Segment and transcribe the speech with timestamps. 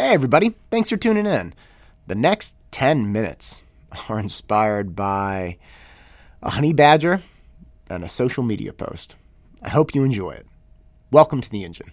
[0.00, 1.54] Hey, everybody, thanks for tuning in.
[2.06, 3.64] The next 10 minutes
[4.08, 5.58] are inspired by
[6.40, 7.20] a honey badger
[7.90, 9.16] and a social media post.
[9.60, 10.46] I hope you enjoy it.
[11.10, 11.90] Welcome to the engine.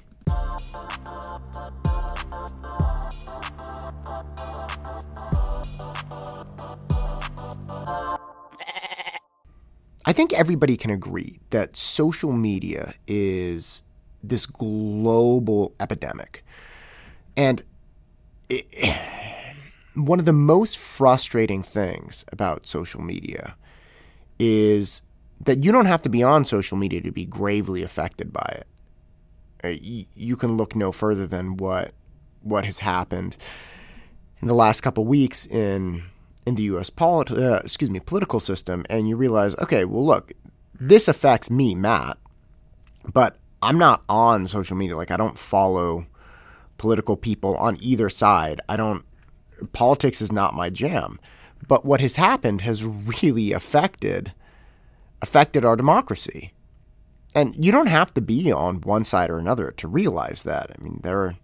[10.06, 13.82] I think everybody can agree that social media is
[14.24, 16.46] this global epidemic.
[17.36, 17.64] And
[18.50, 18.66] it,
[19.96, 23.56] one of the most frustrating things about social media
[24.40, 25.02] is
[25.42, 28.68] that you don't have to be on social media to be gravely affected by it.
[29.64, 31.94] Uh, you can look no further than what
[32.42, 33.36] what has happened
[34.40, 36.04] in the last couple weeks in
[36.46, 36.90] in the U.S.
[36.90, 40.34] Polit- uh, excuse me political system, and you realize, okay, well, look,
[40.80, 42.18] this affects me, Matt,
[43.12, 44.96] but I'm not on social media.
[44.96, 46.06] Like, I don't follow
[46.78, 48.62] political people on either side.
[48.68, 49.06] I don't.
[49.72, 51.20] Politics is not my jam.
[51.68, 54.34] But what has happened has really affected
[55.22, 56.54] affected our democracy.
[57.34, 60.72] And you don't have to be on one side or another to realize that.
[60.78, 61.36] I mean, there are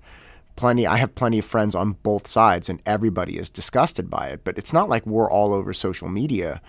[0.55, 4.41] plenty I have plenty of friends on both sides and everybody is disgusted by it,
[4.43, 6.61] but it's not like we're all over social media,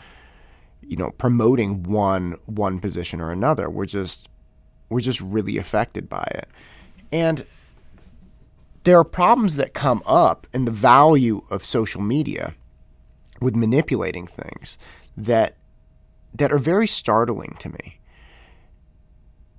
[0.81, 3.69] you know, promoting one one position or another.
[3.69, 4.29] We're just
[4.89, 6.49] we're just really affected by it.
[7.13, 7.45] And
[8.85, 12.55] there are problems that come up in the value of social media
[13.41, 14.79] with manipulating things
[15.17, 15.57] that
[16.35, 18.01] that are very startling to me.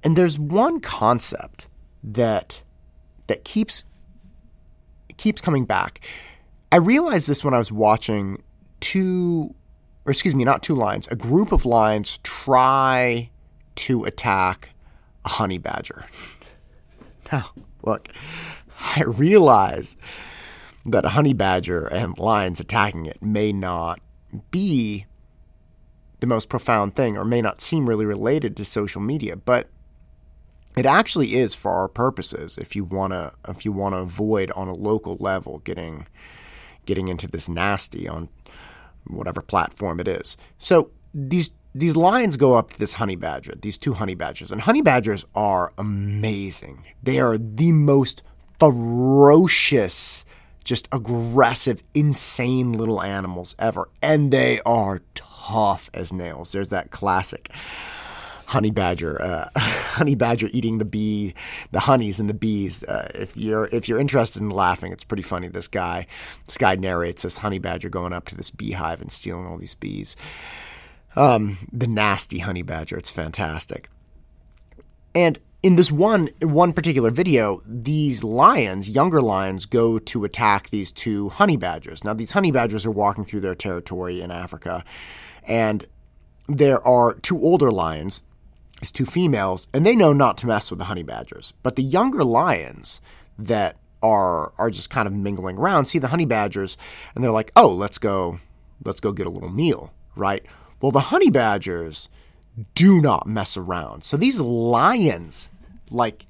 [0.03, 1.67] And there's one concept
[2.03, 2.63] that
[3.27, 3.85] that keeps
[5.17, 6.01] keeps coming back.
[6.71, 8.41] I realized this when I was watching
[8.79, 9.53] two,
[10.05, 13.29] or excuse me, not two lions, a group of lions try
[13.75, 14.69] to attack
[15.23, 16.05] a honey badger.
[17.31, 17.51] Now,
[17.83, 18.09] look,
[18.83, 19.97] I realize
[20.85, 23.99] that a honey badger and lions attacking it may not
[24.51, 25.05] be
[26.19, 29.69] the most profound thing or may not seem really related to social media, but
[30.75, 34.51] it actually is for our purposes if you want to if you want to avoid
[34.51, 36.07] on a local level getting
[36.85, 38.29] getting into this nasty on
[39.05, 40.35] whatever platform it is.
[40.57, 44.61] So these these lions go up to this honey badger, these two honey badgers, and
[44.61, 46.85] honey badgers are amazing.
[47.01, 48.21] They are the most
[48.59, 50.25] ferocious,
[50.63, 56.51] just aggressive, insane little animals ever, and they are tough as nails.
[56.51, 57.51] There's that classic
[58.47, 61.33] honey badger, uh, honey badger eating the bee,
[61.71, 62.83] the honeys and the bees.
[62.83, 65.47] Uh, if you're if you're interested in laughing, it's pretty funny.
[65.47, 66.07] This guy,
[66.45, 69.75] this guy narrates this honey badger going up to this beehive and stealing all these
[69.75, 70.15] bees.
[71.15, 72.97] Um, the nasty honey badger.
[72.97, 73.89] It's fantastic.
[75.13, 80.91] And in this one one particular video, these lions, younger lions, go to attack these
[80.91, 82.03] two honey badgers.
[82.03, 84.83] Now, these honey badgers are walking through their territory in Africa,
[85.47, 85.87] and
[86.47, 88.23] there are two older lions
[88.81, 91.53] is two females, and they know not to mess with the honey badgers.
[91.63, 92.99] But the younger lions
[93.39, 96.77] that are are just kind of mingling around see the honey badgers,
[97.15, 98.39] and they're like, "Oh, let's go,
[98.83, 100.45] let's go get a little meal." Right?
[100.81, 102.09] Well, the honey badgers
[102.75, 104.03] do not mess around.
[104.03, 105.49] So these lions,
[105.93, 106.25] like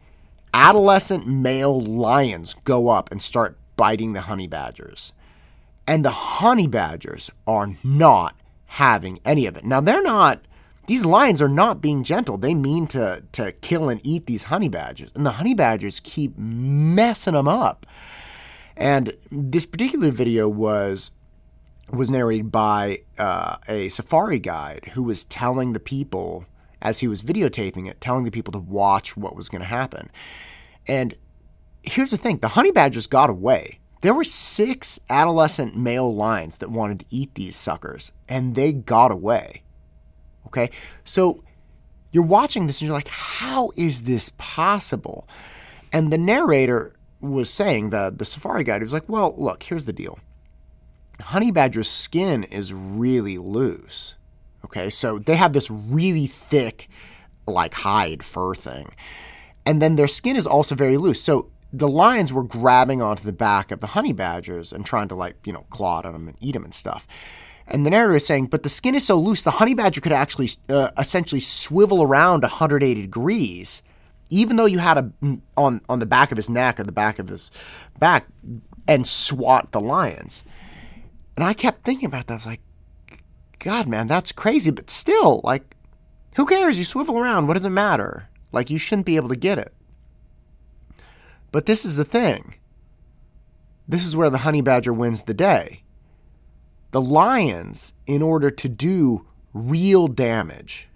[0.53, 5.13] adolescent male lions, go up and start biting the honey badgers.
[5.87, 8.35] And the honey badgers are not
[8.65, 9.65] having any of it.
[9.65, 10.45] Now, they're not
[10.85, 12.37] these lions are not being gentle.
[12.37, 16.37] They mean to to kill and eat these honey badgers, and the honey badgers keep
[16.37, 17.85] messing them up.
[18.75, 21.11] And this particular video was
[21.89, 26.45] was narrated by uh, a safari guide who was telling the people
[26.83, 30.11] as he was videotaping it, telling the people to watch what was going to happen.
[30.87, 31.15] And
[31.81, 33.79] here's the thing: the honey badgers got away.
[34.01, 39.11] There were six adolescent male lions that wanted to eat these suckers, and they got
[39.11, 39.63] away.
[40.45, 40.69] Okay.
[41.03, 41.43] So
[42.13, 45.27] you're watching this and you're like, how is this possible?
[45.91, 49.93] And the narrator was saying, the, the safari guide was like, well, look, here's the
[49.93, 50.19] deal.
[51.19, 54.15] Honey badger's skin is really loose.
[54.65, 54.89] Okay.
[54.89, 56.89] So they have this really thick,
[57.47, 58.93] like hide fur thing.
[59.65, 61.21] And then their skin is also very loose.
[61.21, 65.15] So the lions were grabbing onto the back of the honey badgers and trying to
[65.15, 67.07] like, you know, claw at them and eat them and stuff.
[67.65, 70.11] And the narrator is saying, but the skin is so loose, the honey badger could
[70.11, 73.81] actually uh, essentially swivel around 180 degrees,
[74.29, 75.11] even though you had a
[75.55, 77.51] on on the back of his neck or the back of his
[77.99, 78.27] back,
[78.87, 80.43] and swat the lions.
[81.37, 82.33] And I kept thinking about that.
[82.33, 82.61] I was like,
[83.63, 84.71] God, man, that's crazy.
[84.71, 85.75] But still, like,
[86.35, 86.77] who cares?
[86.77, 87.47] You swivel around.
[87.47, 88.27] What does it matter?
[88.51, 89.73] Like, you shouldn't be able to get it.
[91.51, 92.55] But this is the thing
[93.87, 95.83] this is where the honey badger wins the day.
[96.91, 100.87] The lions, in order to do real damage,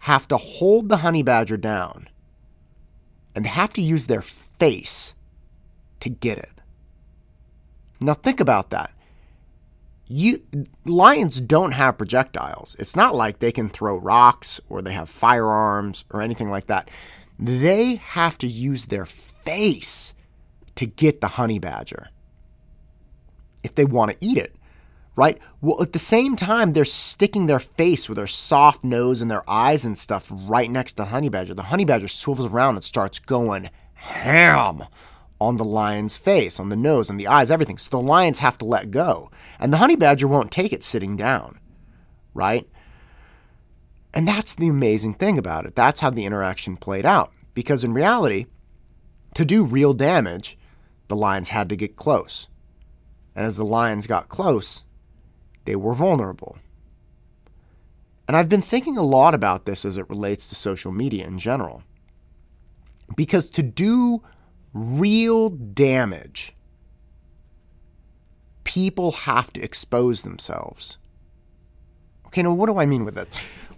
[0.00, 2.08] have to hold the honey badger down
[3.34, 5.14] and they have to use their face
[6.00, 6.52] to get it.
[8.00, 8.92] Now think about that.
[10.14, 10.42] You
[10.84, 12.76] lions don't have projectiles.
[12.78, 16.90] It's not like they can throw rocks or they have firearms or anything like that.
[17.38, 20.12] They have to use their face
[20.74, 22.10] to get the honey badger
[23.64, 24.54] if they want to eat it
[25.14, 25.38] right?
[25.60, 29.48] Well, at the same time, they're sticking their face with their soft nose and their
[29.48, 31.52] eyes and stuff right next to the honey badger.
[31.52, 34.84] The honey badger swivels around and starts going ham
[35.42, 37.76] on the lion's face, on the nose, and the eyes, everything.
[37.76, 39.30] So the lions have to let go.
[39.58, 41.58] And the honey badger won't take it sitting down,
[42.32, 42.68] right?
[44.14, 45.74] And that's the amazing thing about it.
[45.74, 47.32] That's how the interaction played out.
[47.54, 48.46] Because in reality,
[49.34, 50.56] to do real damage,
[51.08, 52.46] the lions had to get close.
[53.34, 54.84] And as the lions got close,
[55.64, 56.58] they were vulnerable.
[58.28, 61.38] And I've been thinking a lot about this as it relates to social media in
[61.38, 61.82] general.
[63.16, 64.22] Because to do
[64.72, 66.54] real damage,
[68.64, 70.98] people have to expose themselves.
[72.26, 73.28] Okay, now what do I mean with that?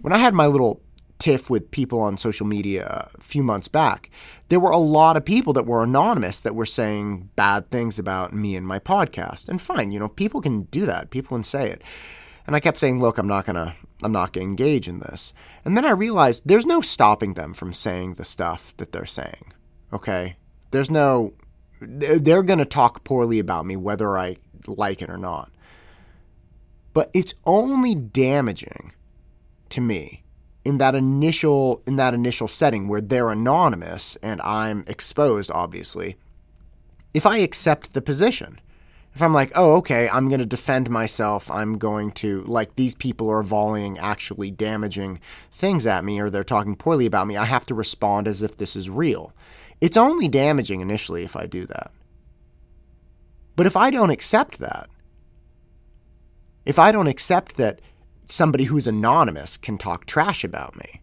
[0.01, 0.81] When I had my little
[1.17, 4.09] tiff with people on social media a few months back,
[4.49, 8.33] there were a lot of people that were anonymous that were saying bad things about
[8.33, 9.49] me and my podcast.
[9.49, 11.09] And fine, you know, people can do that.
[11.09, 11.81] People can say it.
[12.47, 14.99] And I kept saying, look, I'm not going to I'm not going to engage in
[14.99, 15.33] this.
[15.63, 19.53] And then I realized there's no stopping them from saying the stuff that they're saying.
[19.91, 20.35] Okay?
[20.75, 21.31] There's no
[21.79, 24.35] they're going to talk poorly about me whether I
[24.67, 25.49] like it or not.
[26.93, 28.91] But it's only damaging
[29.69, 30.25] to me
[30.65, 36.17] in that initial in that initial setting where they're anonymous and I'm exposed obviously
[37.13, 38.59] if I accept the position
[39.15, 42.95] if I'm like oh okay I'm going to defend myself I'm going to like these
[42.95, 45.19] people are volleying actually damaging
[45.51, 48.57] things at me or they're talking poorly about me I have to respond as if
[48.57, 49.33] this is real
[49.81, 51.91] it's only damaging initially if I do that
[53.55, 54.89] but if I don't accept that
[56.65, 57.79] if I don't accept that
[58.27, 61.01] somebody who's anonymous can talk trash about me,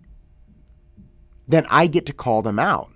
[1.46, 2.90] then I get to call them out.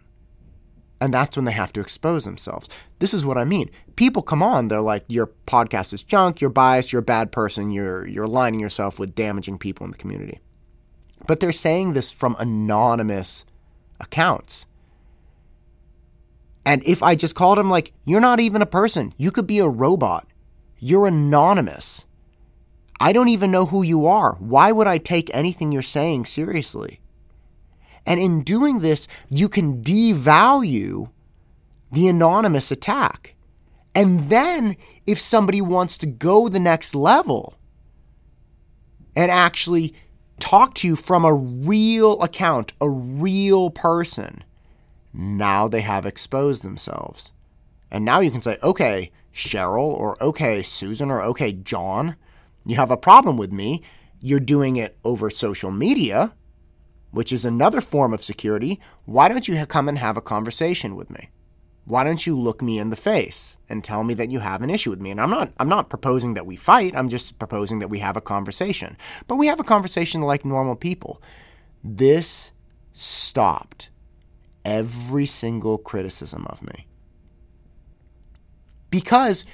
[1.00, 2.68] And that's when they have to expose themselves.
[3.00, 3.70] This is what I mean.
[3.96, 7.70] People come on, they're like, your podcast is junk, you're biased, you're a bad person,
[7.70, 10.40] you're you're aligning yourself with damaging people in the community.
[11.26, 13.44] But they're saying this from anonymous
[14.00, 14.66] accounts.
[16.64, 19.58] And if I just called them like, you're not even a person, you could be
[19.58, 20.26] a robot.
[20.78, 22.06] You're anonymous.
[22.98, 24.34] I don't even know who you are.
[24.40, 27.00] Why would I take anything you're saying seriously?
[28.06, 31.10] And in doing this, you can devalue
[31.90, 33.34] the anonymous attack.
[33.94, 34.76] And then,
[35.06, 37.54] if somebody wants to go the next level
[39.14, 39.94] and actually
[40.38, 44.44] talk to you from a real account, a real person,
[45.12, 47.32] now they have exposed themselves.
[47.90, 52.16] And now you can say, okay, Cheryl, or okay, Susan, or okay, John
[52.66, 53.82] you have a problem with me,
[54.20, 56.32] you're doing it over social media,
[57.10, 58.80] which is another form of security.
[59.04, 61.30] Why don't you come and have a conversation with me?
[61.84, 64.70] Why don't you look me in the face and tell me that you have an
[64.70, 65.10] issue with me?
[65.10, 66.96] And I'm not I'm not proposing that we fight.
[66.96, 68.96] I'm just proposing that we have a conversation.
[69.28, 71.22] But we have a conversation like normal people.
[71.84, 72.50] This
[72.92, 73.90] stopped
[74.64, 76.88] every single criticism of me.
[78.90, 79.46] Because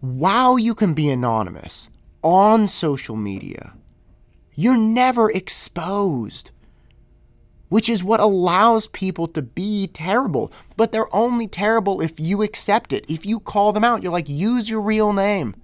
[0.00, 1.88] while you can be anonymous,
[2.24, 3.74] on social media.
[4.54, 6.50] You're never exposed,
[7.74, 10.52] which is what allows people to be terrible.
[10.76, 13.04] But they're only terrible if you accept it.
[13.10, 15.56] If you call them out, you're like, use your real name.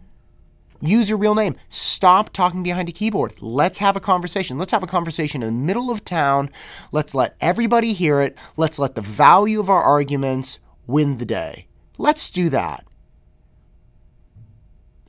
[0.81, 1.55] Use your real name.
[1.69, 3.40] Stop talking behind a keyboard.
[3.40, 4.59] Let's have a conversation.
[4.59, 6.50] Let's have a conversation in the middle of town.
[6.90, 8.37] Let's let everybody hear it.
[8.57, 11.69] Let's let the value of our arguments win the day.
[11.97, 12.85] Let's do that.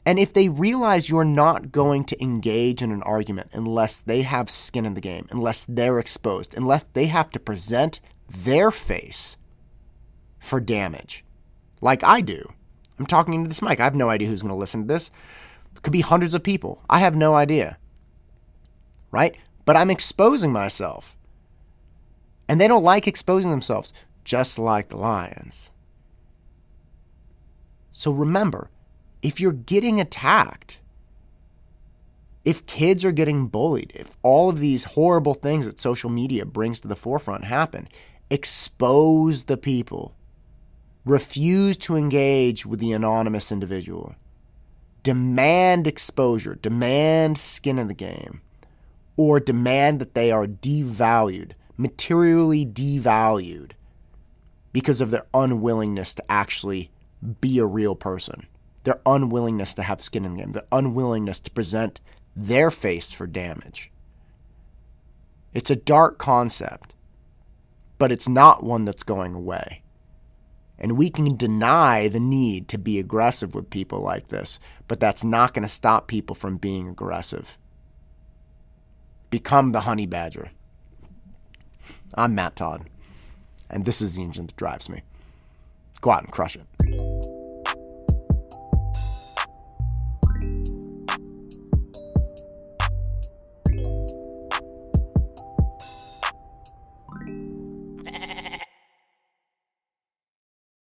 [0.05, 4.49] And if they realize you're not going to engage in an argument unless they have
[4.49, 9.37] skin in the game, unless they're exposed, unless they have to present their face
[10.39, 11.23] for damage,
[11.81, 12.53] like I do.
[12.97, 13.79] I'm talking into this mic.
[13.79, 15.11] I have no idea who's going to listen to this.
[15.75, 16.83] It could be hundreds of people.
[16.89, 17.77] I have no idea.
[19.11, 19.35] Right?
[19.65, 21.15] But I'm exposing myself.
[22.47, 23.93] And they don't like exposing themselves,
[24.23, 25.71] just like the lions.
[27.91, 28.69] So remember,
[29.21, 30.79] if you're getting attacked,
[32.43, 36.79] if kids are getting bullied, if all of these horrible things that social media brings
[36.79, 37.87] to the forefront happen,
[38.29, 40.15] expose the people.
[41.05, 44.15] Refuse to engage with the anonymous individual,
[45.03, 48.41] demand exposure, demand skin in the game,
[49.17, 53.71] or demand that they are devalued, materially devalued,
[54.73, 56.91] because of their unwillingness to actually
[57.39, 58.45] be a real person,
[58.83, 61.99] their unwillingness to have skin in the game, their unwillingness to present
[62.35, 63.91] their face for damage.
[65.53, 66.93] It's a dark concept,
[67.97, 69.83] but it's not one that's going away.
[70.79, 75.23] And we can deny the need to be aggressive with people like this, but that's
[75.23, 77.57] not going to stop people from being aggressive.
[79.29, 80.51] Become the honey badger.
[82.15, 82.89] I'm Matt Todd,
[83.69, 85.03] and this is the engine that drives me.
[86.01, 86.65] Go out and crush it.